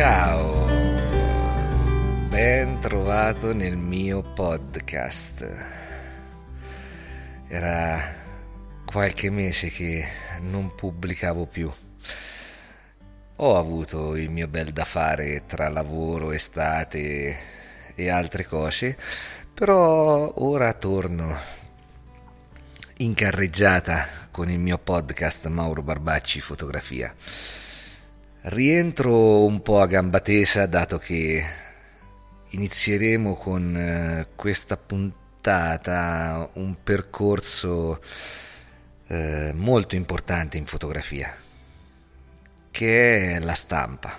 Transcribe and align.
Ciao, 0.00 0.64
ben 2.28 2.78
trovato 2.78 3.52
nel 3.52 3.76
mio 3.76 4.22
podcast. 4.22 5.44
Era 7.48 8.14
qualche 8.84 9.28
mese 9.28 9.70
che 9.70 10.06
non 10.42 10.76
pubblicavo 10.76 11.46
più. 11.46 11.68
Ho 13.38 13.58
avuto 13.58 14.14
il 14.14 14.30
mio 14.30 14.46
bel 14.46 14.70
da 14.70 14.84
fare 14.84 15.42
tra 15.46 15.68
lavoro, 15.68 16.30
estate 16.30 17.36
e 17.96 18.08
altre 18.08 18.46
cose, 18.46 18.96
però 19.52 20.32
ora 20.36 20.74
torno 20.74 21.36
in 22.98 23.14
carreggiata 23.14 24.06
con 24.30 24.48
il 24.48 24.60
mio 24.60 24.78
podcast 24.78 25.48
Mauro 25.48 25.82
Barbacci 25.82 26.40
Fotografia 26.40 27.12
Rientro 28.50 29.44
un 29.44 29.60
po' 29.60 29.82
a 29.82 29.86
gamba 29.86 30.20
tesa 30.20 30.64
dato 30.64 30.96
che 30.96 31.44
inizieremo 32.48 33.34
con 33.34 33.76
eh, 33.76 34.28
questa 34.34 34.78
puntata 34.78 36.48
un 36.54 36.82
percorso 36.82 38.02
eh, 39.08 39.52
molto 39.54 39.96
importante 39.96 40.56
in 40.56 40.64
fotografia, 40.64 41.36
che 42.70 43.34
è 43.34 43.38
la 43.38 43.52
stampa. 43.52 44.18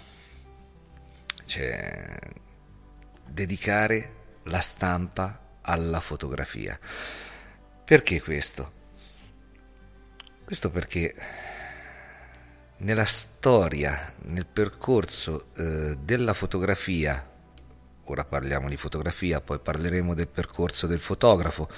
Cioè, 1.46 2.20
dedicare 3.25 4.14
la 4.44 4.62
stampa 4.62 5.58
alla 5.62 6.02
fotografia. 6.02 6.80
Perché 7.84 8.22
questo? 8.22 8.72
Questo 10.46 10.70
perché 10.70 11.16
nella 12.80 13.05
storia, 13.05 14.13
nel 14.23 14.45
percorso 14.45 15.47
eh, 15.55 15.97
della 16.02 16.33
fotografia 16.33 17.30
ora 18.11 18.25
parliamo 18.25 18.69
di 18.69 18.77
fotografia, 18.77 19.41
poi 19.41 19.59
parleremo 19.59 20.13
del 20.13 20.27
percorso 20.27 20.88
del 20.88 21.00
fotografo. 21.00 21.69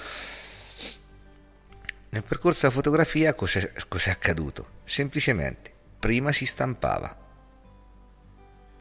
Nel 2.10 2.22
percorso 2.22 2.60
della 2.62 2.72
fotografia 2.72 3.34
cos'è, 3.34 3.72
cos'è 3.88 4.10
accaduto? 4.10 4.80
Semplicemente, 4.84 5.72
prima 5.98 6.32
si 6.32 6.44
stampava, 6.44 7.16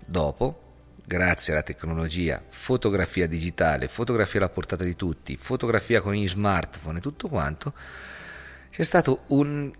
dopo, 0.05 0.61
grazie 1.05 1.53
alla 1.53 1.63
tecnologia, 1.63 2.41
fotografia 2.47 3.27
digitale, 3.27 3.87
fotografia 3.87 4.39
alla 4.39 4.49
portata 4.49 4.83
di 4.83 4.95
tutti, 4.95 5.37
fotografia 5.37 6.01
con 6.01 6.13
gli 6.13 6.27
smartphone 6.27 6.97
e 6.97 7.01
tutto 7.01 7.27
quanto, 7.27 7.73
c'è 8.69 8.83
stato 8.83 9.23
un 9.27 9.71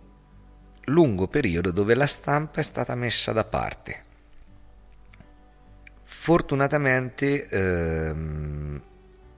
lungo 0.92 1.28
periodo 1.28 1.72
dove 1.72 1.96
la 1.96 2.08
stampa 2.08 2.60
è 2.60 2.64
stata 2.64 2.96
messa 2.96 3.32
da 3.32 3.44
parte 3.44 4.10
Fortunatamente 6.22 7.48
ehm, 7.48 8.82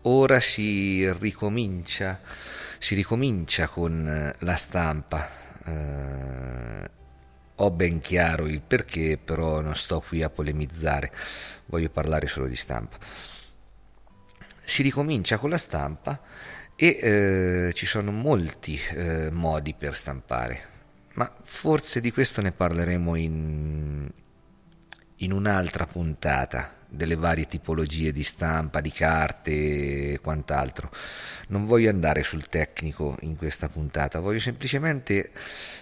ora 0.02 0.40
si 0.42 1.10
ricomincia, 1.14 2.20
si 2.78 2.94
ricomincia 2.94 3.68
con 3.68 4.06
eh, 4.06 4.36
la 4.40 4.58
stampa. 4.58 5.30
Eh, 5.64 6.92
ho 7.56 7.72
ben 7.72 8.02
chiaro 8.02 8.48
il 8.48 8.60
perché, 8.60 9.18
però 9.18 9.62
non 9.62 9.76
sto 9.76 10.02
qui 10.06 10.24
a 10.24 10.30
polemizzare, 10.30 11.14
voglio 11.68 11.90
parlare 11.90 12.28
solo 12.28 12.48
di 12.48 12.56
stampa. 12.58 12.98
Si 14.66 14.82
ricomincia 14.82 15.38
con 15.38 15.52
la 15.52 15.58
stampa 15.58 16.20
e 16.76 16.88
eh, 17.02 17.72
ci 17.74 17.86
sono 17.86 18.12
molti 18.12 18.78
eh, 18.90 19.32
modi 19.32 19.74
per 19.74 19.96
stampare, 19.96 20.68
ma 21.14 21.32
forse 21.44 22.02
di 22.02 22.12
questo 22.12 22.42
ne 22.42 22.52
parleremo 22.52 23.16
in, 23.16 24.10
in 25.18 25.32
un'altra 25.32 25.86
puntata 25.86 26.82
delle 26.94 27.16
varie 27.16 27.48
tipologie 27.48 28.12
di 28.12 28.24
stampa, 28.24 28.80
di 28.80 28.92
carte 28.92 29.52
e 30.14 30.20
quant'altro. 30.22 30.92
Non 31.48 31.66
voglio 31.66 31.90
andare 31.90 32.24
sul 32.24 32.48
tecnico 32.48 33.18
in 33.22 33.36
questa 33.36 33.68
puntata, 33.68 34.20
voglio 34.20 34.40
semplicemente 34.40 35.32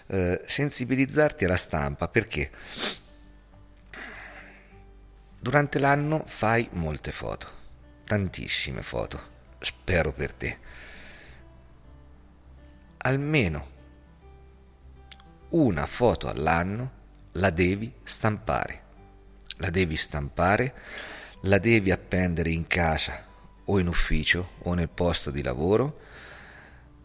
eh, 0.08 0.42
sensibilizzarti 0.46 1.46
alla 1.46 1.58
stampa 1.58 2.08
perché 2.08 2.50
durante 5.40 5.80
l'anno 5.80 6.24
fai 6.28 6.68
molte 6.74 7.12
foto, 7.12 7.48
tantissime 8.06 8.82
foto, 8.82 9.20
spero 9.60 10.14
per 10.14 10.34
te. 10.34 10.58
Almeno 13.04 13.80
una 15.52 15.86
foto 15.86 16.28
all'anno 16.28 17.00
la 17.34 17.50
devi 17.50 17.92
stampare 18.04 18.90
la 19.62 19.70
devi 19.70 19.96
stampare, 19.96 20.74
la 21.44 21.60
devi 21.60 21.92
appendere 21.92 22.50
in 22.50 22.68
casa 22.68 23.26
o 23.66 23.80
in 23.80 23.88
ufficio 23.88 24.54
o 24.64 24.74
nel 24.74 24.90
posto 24.90 25.32
di 25.32 25.42
lavoro. 25.42 26.00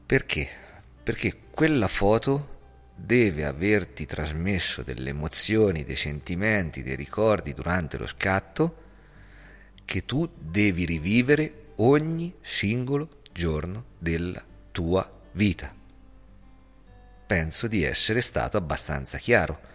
Perché? 0.04 0.48
Perché 1.02 1.36
quella 1.50 1.86
foto 1.86 2.54
deve 2.96 3.44
averti 3.44 4.06
trasmesso 4.06 4.82
delle 4.82 5.10
emozioni, 5.10 5.84
dei 5.84 5.96
sentimenti, 5.96 6.82
dei 6.82 6.96
ricordi 6.96 7.52
durante 7.52 7.98
lo 7.98 8.06
scatto 8.06 8.84
che 9.84 10.04
tu 10.04 10.28
devi 10.36 10.86
rivivere 10.86 11.72
ogni 11.76 12.34
singolo 12.40 13.20
giorno 13.32 13.84
della 13.98 14.42
tua 14.72 15.08
vita. 15.32 15.74
Penso 17.26 17.66
di 17.66 17.82
essere 17.82 18.20
stato 18.20 18.56
abbastanza 18.56 19.18
chiaro. 19.18 19.74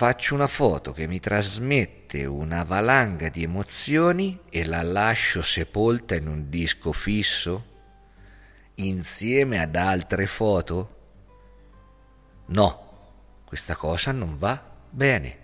faccio 0.00 0.34
una 0.34 0.46
foto 0.46 0.92
che 0.92 1.06
mi 1.06 1.20
trasmette 1.20 2.24
una 2.24 2.64
valanga 2.64 3.28
di 3.28 3.42
emozioni 3.42 4.40
e 4.48 4.64
la 4.64 4.82
lascio 4.82 5.42
sepolta 5.42 6.14
in 6.14 6.26
un 6.26 6.48
disco 6.48 6.92
fisso 6.92 7.64
insieme 8.76 9.60
ad 9.60 9.76
altre 9.76 10.26
foto? 10.26 10.96
No, 12.46 12.88
questa 13.44 13.74
cosa 13.74 14.12
non 14.12 14.38
va 14.38 14.62
bene. 14.88 15.38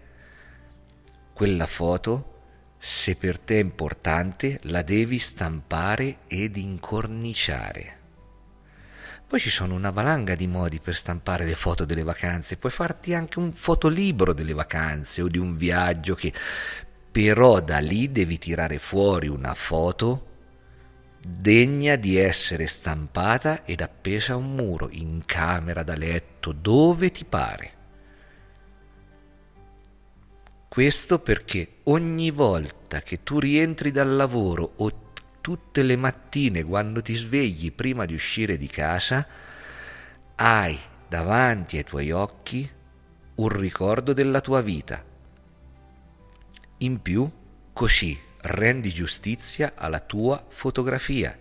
Quella 1.34 1.66
foto, 1.66 2.40
se 2.78 3.16
per 3.16 3.38
te 3.38 3.56
è 3.56 3.62
importante, 3.62 4.60
la 4.64 4.80
devi 4.80 5.18
stampare 5.18 6.20
ed 6.28 6.56
incorniciare. 6.56 7.95
Poi 9.28 9.40
ci 9.40 9.50
sono 9.50 9.74
una 9.74 9.90
valanga 9.90 10.36
di 10.36 10.46
modi 10.46 10.78
per 10.78 10.94
stampare 10.94 11.44
le 11.44 11.56
foto 11.56 11.84
delle 11.84 12.04
vacanze, 12.04 12.58
puoi 12.58 12.70
farti 12.70 13.12
anche 13.12 13.40
un 13.40 13.52
fotolibro 13.52 14.32
delle 14.32 14.52
vacanze 14.52 15.20
o 15.20 15.28
di 15.28 15.38
un 15.38 15.56
viaggio 15.56 16.14
che 16.14 16.32
però 17.10 17.60
da 17.60 17.78
lì 17.78 18.12
devi 18.12 18.38
tirare 18.38 18.78
fuori 18.78 19.26
una 19.26 19.54
foto 19.54 20.26
degna 21.26 21.96
di 21.96 22.16
essere 22.16 22.68
stampata 22.68 23.64
ed 23.64 23.80
appesa 23.80 24.34
a 24.34 24.36
un 24.36 24.54
muro, 24.54 24.88
in 24.92 25.22
camera 25.26 25.82
da 25.82 25.96
letto, 25.96 26.52
dove 26.52 27.10
ti 27.10 27.24
pare. 27.24 27.72
Questo 30.68 31.18
perché 31.18 31.78
ogni 31.84 32.30
volta 32.30 33.00
che 33.00 33.24
tu 33.24 33.40
rientri 33.40 33.90
dal 33.90 34.14
lavoro 34.14 34.74
o 34.76 35.05
tutte 35.46 35.84
le 35.84 35.94
mattine 35.94 36.64
quando 36.64 37.00
ti 37.02 37.14
svegli 37.14 37.70
prima 37.70 38.04
di 38.04 38.14
uscire 38.14 38.58
di 38.58 38.66
casa, 38.66 39.24
hai 40.34 40.76
davanti 41.06 41.76
ai 41.76 41.84
tuoi 41.84 42.10
occhi 42.10 42.68
un 43.36 43.48
ricordo 43.50 44.12
della 44.12 44.40
tua 44.40 44.60
vita. 44.60 45.04
In 46.78 47.00
più, 47.00 47.30
così 47.72 48.20
rendi 48.38 48.90
giustizia 48.90 49.74
alla 49.76 50.00
tua 50.00 50.44
fotografia, 50.48 51.38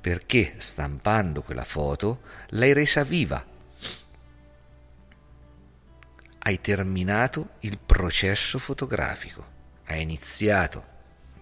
perché 0.00 0.54
stampando 0.58 1.42
quella 1.42 1.64
foto 1.64 2.20
l'hai 2.50 2.72
resa 2.72 3.02
viva. 3.02 3.44
Hai 6.38 6.60
terminato 6.60 7.54
il 7.62 7.76
processo 7.84 8.60
fotografico, 8.60 9.44
hai 9.86 10.00
iniziato 10.00 10.94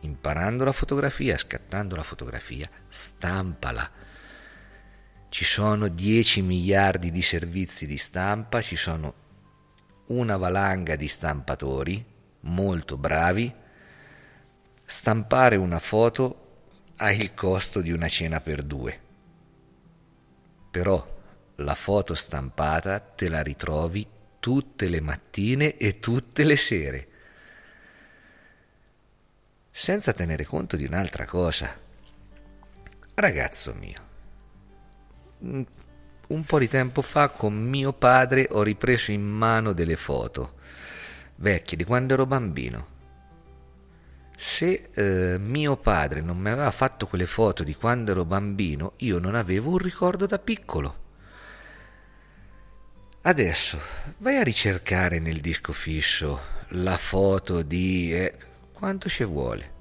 imparando 0.04 0.64
la 0.64 0.72
fotografia, 0.72 1.36
scattando 1.36 1.96
la 1.96 2.02
fotografia, 2.02 2.68
stampala. 2.86 3.90
Ci 5.28 5.44
sono 5.44 5.88
10 5.88 6.42
miliardi 6.42 7.10
di 7.10 7.22
servizi 7.22 7.86
di 7.86 7.96
stampa, 7.96 8.60
ci 8.60 8.76
sono 8.76 9.22
una 10.06 10.36
valanga 10.36 10.94
di 10.94 11.08
stampatori 11.08 12.04
molto 12.40 12.96
bravi. 12.96 13.52
Stampare 14.84 15.56
una 15.56 15.80
foto 15.80 16.40
ha 16.96 17.10
il 17.10 17.34
costo 17.34 17.80
di 17.80 17.90
una 17.90 18.08
cena 18.08 18.40
per 18.40 18.62
due. 18.62 19.00
Però 20.70 21.12
la 21.56 21.74
foto 21.74 22.14
stampata 22.14 23.00
te 23.00 23.28
la 23.28 23.42
ritrovi 23.42 24.06
tutte 24.38 24.88
le 24.88 25.00
mattine 25.00 25.76
e 25.76 25.98
tutte 25.98 26.44
le 26.44 26.56
sere 26.56 27.08
senza 29.76 30.12
tenere 30.12 30.44
conto 30.44 30.76
di 30.76 30.84
un'altra 30.84 31.26
cosa. 31.26 31.76
Ragazzo 33.12 33.74
mio, 33.74 33.98
un 35.40 36.44
po' 36.44 36.58
di 36.60 36.68
tempo 36.68 37.02
fa 37.02 37.30
con 37.30 37.54
mio 37.54 37.92
padre 37.92 38.46
ho 38.52 38.62
ripreso 38.62 39.10
in 39.10 39.28
mano 39.28 39.72
delle 39.72 39.96
foto 39.96 40.54
vecchie 41.36 41.76
di 41.76 41.82
quando 41.82 42.14
ero 42.14 42.24
bambino. 42.24 42.92
se 44.36 44.90
eh, 44.94 45.38
mio 45.38 45.76
padre 45.76 46.20
non 46.20 46.38
mi 46.38 46.50
aveva 46.50 46.70
fatto 46.70 47.08
quelle 47.08 47.26
foto 47.26 47.64
di 47.64 47.74
quando 47.74 48.12
ero 48.12 48.24
bambino, 48.24 48.92
io 48.98 49.18
non 49.18 49.34
avevo 49.34 49.70
un 49.70 49.78
ricordo 49.78 50.26
da 50.26 50.38
piccolo. 50.38 51.02
Adesso 53.22 53.78
vai 54.18 54.36
a 54.36 54.42
ricercare 54.44 55.18
nel 55.18 55.40
disco 55.40 55.72
fisso 55.72 56.40
la 56.68 56.96
foto 56.96 57.62
di 57.62 58.14
eh, 58.14 58.53
quanto 58.74 59.08
ci 59.08 59.24
vuole. 59.24 59.72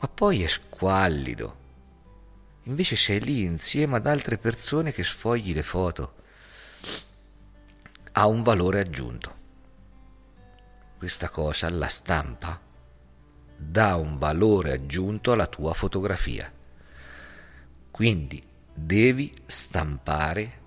Ma 0.00 0.08
poi 0.08 0.42
è 0.42 0.48
squallido. 0.48 1.62
Invece 2.64 2.96
sei 2.96 3.20
lì 3.20 3.42
insieme 3.42 3.96
ad 3.96 4.06
altre 4.06 4.36
persone 4.36 4.92
che 4.92 5.04
sfogli 5.04 5.54
le 5.54 5.62
foto. 5.62 6.14
Ha 8.12 8.26
un 8.26 8.42
valore 8.42 8.80
aggiunto. 8.80 9.42
Questa 10.98 11.28
cosa, 11.30 11.70
la 11.70 11.88
stampa, 11.88 12.60
dà 13.56 13.96
un 13.96 14.18
valore 14.18 14.72
aggiunto 14.72 15.32
alla 15.32 15.46
tua 15.46 15.72
fotografia. 15.72 16.52
Quindi 17.90 18.42
devi 18.74 19.32
stampare 19.46 20.62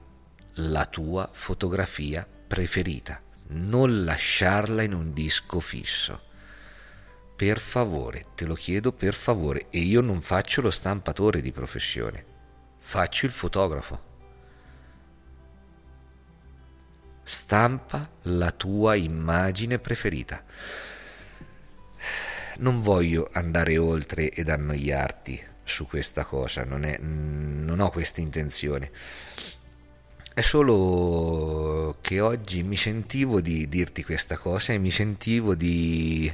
la 0.56 0.86
tua 0.86 1.30
fotografia 1.32 2.28
preferita, 2.48 3.22
non 3.50 4.04
lasciarla 4.04 4.82
in 4.82 4.94
un 4.94 5.14
disco 5.14 5.60
fisso. 5.60 6.27
Per 7.38 7.60
favore, 7.60 8.26
te 8.34 8.46
lo 8.46 8.56
chiedo 8.56 8.92
per 8.92 9.14
favore, 9.14 9.68
e 9.70 9.78
io 9.78 10.02
non 10.02 10.24
faccio 10.24 10.60
lo 10.60 10.72
stampatore 10.72 11.40
di 11.40 11.52
professione, 11.52 12.26
faccio 12.80 13.28
il 13.28 13.32
fotografo. 13.32 14.02
Stampa 17.22 18.10
la 18.24 18.50
tua 18.50 18.96
immagine 18.96 19.78
preferita. 19.78 20.44
Non 22.58 22.82
voglio 22.82 23.30
andare 23.32 23.78
oltre 23.78 24.32
ed 24.32 24.50
annoiarti 24.50 25.40
su 25.64 25.86
questa 25.86 26.24
cosa, 26.26 26.64
non, 26.64 26.86
è, 26.86 26.98
non 26.98 27.82
ho 27.82 27.92
questa 27.92 28.20
intenzione 28.20 28.90
è 30.38 30.42
solo 30.42 31.98
che 32.00 32.20
oggi 32.20 32.62
mi 32.62 32.76
sentivo 32.76 33.42
di 33.42 33.68
dirti 33.68 34.04
questa 34.04 34.38
cosa 34.38 34.72
e 34.72 34.78
mi 34.78 34.92
sentivo 34.92 35.56
di 35.56 36.32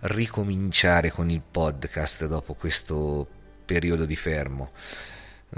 ricominciare 0.00 1.10
con 1.10 1.30
il 1.30 1.40
podcast 1.50 2.26
dopo 2.26 2.52
questo 2.52 3.26
periodo 3.64 4.04
di 4.04 4.16
fermo. 4.16 4.72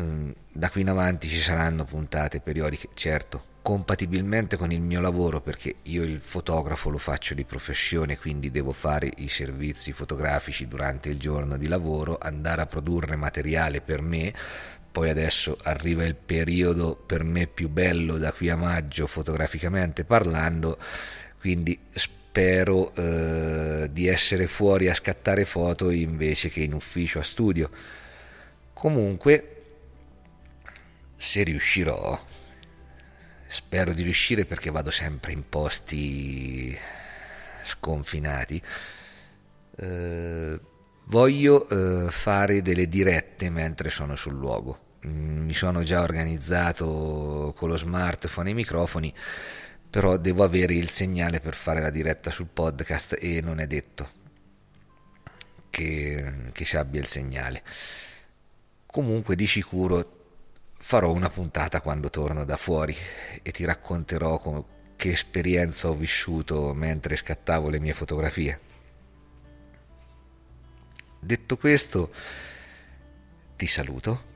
Mm, 0.00 0.30
da 0.52 0.70
qui 0.70 0.82
in 0.82 0.88
avanti 0.90 1.26
ci 1.26 1.40
saranno 1.40 1.82
puntate 1.82 2.38
periodiche, 2.40 2.90
certo, 2.94 3.42
compatibilmente 3.60 4.56
con 4.56 4.70
il 4.70 4.80
mio 4.80 5.00
lavoro, 5.00 5.40
perché 5.40 5.74
io 5.82 6.04
il 6.04 6.20
fotografo 6.20 6.90
lo 6.90 6.98
faccio 6.98 7.34
di 7.34 7.44
professione, 7.44 8.18
quindi 8.18 8.52
devo 8.52 8.70
fare 8.70 9.10
i 9.16 9.28
servizi 9.28 9.90
fotografici 9.90 10.68
durante 10.68 11.08
il 11.08 11.18
giorno 11.18 11.56
di 11.56 11.66
lavoro, 11.66 12.18
andare 12.20 12.62
a 12.62 12.66
produrre 12.66 13.16
materiale 13.16 13.80
per 13.80 14.00
me, 14.00 14.32
poi 14.90 15.08
adesso 15.08 15.58
arriva 15.62 16.04
il 16.04 16.16
periodo 16.16 16.96
per 16.96 17.22
me 17.22 17.46
più 17.46 17.68
bello 17.68 18.18
da 18.18 18.32
qui 18.32 18.48
a 18.48 18.56
maggio 18.56 19.06
fotograficamente 19.06 20.04
parlando, 20.04 20.78
quindi 21.38 21.78
spero 21.92 22.94
eh, 22.94 23.88
di 23.92 24.06
essere 24.08 24.46
fuori 24.46 24.88
a 24.88 24.94
scattare 24.94 25.44
foto 25.44 25.90
invece 25.90 26.48
che 26.48 26.62
in 26.62 26.74
ufficio 26.74 27.20
a 27.20 27.22
studio. 27.22 27.70
Comunque, 28.72 29.62
se 31.16 31.42
riuscirò, 31.42 32.18
spero 33.46 33.92
di 33.92 34.02
riuscire 34.02 34.44
perché 34.44 34.70
vado 34.70 34.90
sempre 34.90 35.32
in 35.32 35.48
posti 35.48 36.76
sconfinati. 37.62 38.62
Eh, 39.76 40.60
Voglio 41.10 41.68
eh, 41.68 42.08
fare 42.08 42.62
delle 42.62 42.86
dirette 42.86 43.50
mentre 43.50 43.90
sono 43.90 44.14
sul 44.14 44.34
luogo. 44.34 44.98
Mm, 45.08 45.44
mi 45.44 45.54
sono 45.54 45.82
già 45.82 46.02
organizzato 46.02 47.52
con 47.56 47.68
lo 47.68 47.76
smartphone 47.76 48.50
e 48.50 48.52
i 48.52 48.54
microfoni, 48.54 49.12
però 49.90 50.16
devo 50.18 50.44
avere 50.44 50.74
il 50.74 50.88
segnale 50.88 51.40
per 51.40 51.56
fare 51.56 51.80
la 51.80 51.90
diretta 51.90 52.30
sul 52.30 52.46
podcast 52.46 53.16
e 53.18 53.40
non 53.40 53.58
è 53.58 53.66
detto 53.66 54.08
che, 55.68 56.32
che 56.52 56.64
ci 56.64 56.76
abbia 56.76 57.00
il 57.00 57.08
segnale. 57.08 57.64
Comunque 58.86 59.34
di 59.34 59.48
sicuro 59.48 60.18
farò 60.78 61.10
una 61.10 61.28
puntata 61.28 61.80
quando 61.80 62.08
torno 62.08 62.44
da 62.44 62.56
fuori 62.56 62.94
e 63.42 63.50
ti 63.50 63.64
racconterò 63.64 64.38
come, 64.38 64.62
che 64.94 65.10
esperienza 65.10 65.88
ho 65.88 65.94
vissuto 65.94 66.72
mentre 66.72 67.16
scattavo 67.16 67.68
le 67.68 67.80
mie 67.80 67.94
fotografie. 67.94 68.69
Detto 71.22 71.58
questo, 71.58 72.10
ti 73.56 73.66
saluto. 73.66 74.28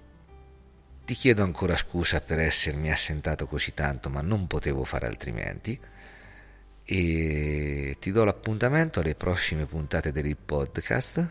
Ti 1.06 1.14
chiedo 1.14 1.42
ancora 1.42 1.76
scusa 1.76 2.20
per 2.20 2.38
essermi 2.38 2.92
assentato 2.92 3.46
così 3.46 3.72
tanto, 3.72 4.10
ma 4.10 4.20
non 4.20 4.46
potevo 4.46 4.84
fare 4.84 5.06
altrimenti. 5.06 5.80
E 6.84 7.96
ti 7.98 8.12
do 8.12 8.24
l'appuntamento 8.24 9.00
alle 9.00 9.14
prossime 9.14 9.64
puntate 9.64 10.12
del 10.12 10.36
podcast, 10.36 11.30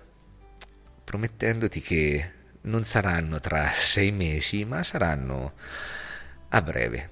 promettendoti 1.03 1.81
che 1.81 2.31
non 2.61 2.83
saranno 2.83 3.39
tra 3.39 3.69
sei 3.69 4.11
mesi, 4.11 4.65
ma 4.65 4.81
saranno 4.81 5.53
a 6.50 6.61
breve. 6.63 7.09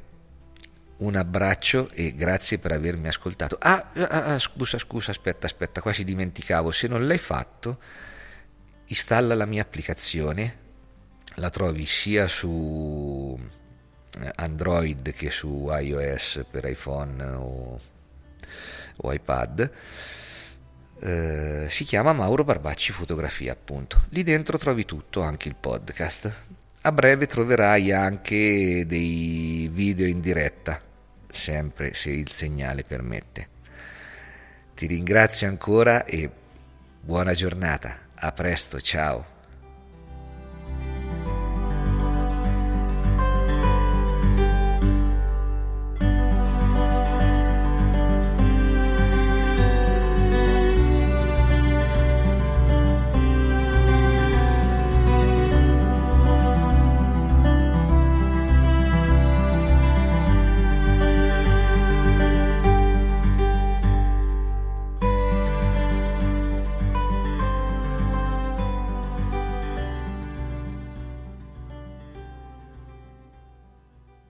Un 0.97 1.15
abbraccio 1.15 1.91
e 1.91 2.15
grazie 2.15 2.57
per 2.57 2.71
avermi 2.71 3.07
ascoltato. 3.07 3.57
Ah, 3.59 3.91
ah, 3.93 4.33
ah 4.33 4.39
scusa, 4.39 4.79
scusa, 4.79 5.11
aspetta, 5.11 5.45
aspetta, 5.45 5.81
quasi 5.81 6.03
dimenticavo. 6.03 6.71
Se 6.71 6.87
non 6.87 7.05
l'hai 7.05 7.19
fatto, 7.19 7.79
installa 8.91 9.35
la 9.35 9.45
mia 9.45 9.61
applicazione, 9.61 10.57
la 11.35 11.49
trovi 11.49 11.85
sia 11.85 12.27
su 12.27 13.39
eh, 14.19 14.31
Android 14.35 15.13
che 15.13 15.31
su 15.31 15.69
iOS 15.71 16.45
per 16.51 16.65
iPhone 16.65 17.23
o, 17.23 17.79
o 18.97 19.13
iPad. 19.13 19.71
Eh, 21.03 21.65
si 21.69 21.83
chiama 21.85 22.11
Mauro 22.11 22.43
Barbacci 22.43 22.91
Fotografia, 22.91 23.53
appunto. 23.53 24.03
Lì 24.09 24.23
dentro 24.23 24.57
trovi 24.57 24.83
tutto, 24.83 25.21
anche 25.21 25.47
il 25.47 25.55
podcast. 25.55 26.33
A 26.81 26.91
breve 26.91 27.27
troverai 27.27 27.93
anche 27.93 28.85
dei 28.85 29.69
video 29.71 30.05
in 30.05 30.19
diretta, 30.19 30.81
sempre 31.31 31.93
se 31.93 32.09
il 32.11 32.29
segnale 32.29 32.83
permette. 32.83 33.47
Ti 34.75 34.85
ringrazio 34.85 35.47
ancora 35.47 36.03
e 36.03 36.29
buona 36.99 37.33
giornata. 37.33 38.09
A 38.23 38.31
presto, 38.31 38.79
ciao. 38.79 39.40